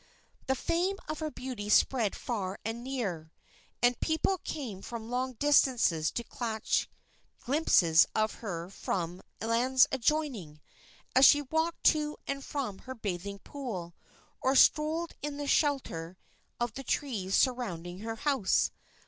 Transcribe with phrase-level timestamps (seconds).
[0.47, 3.31] The fame of her beauty spread far and near,
[3.83, 6.89] and people came from long distances to catch
[7.41, 10.59] glimpses of her from lands adjoining,
[11.15, 13.93] as she walked to and from her bathing pool
[14.41, 16.17] or strolled in the shelter
[16.59, 18.71] of the trees surrounding her house.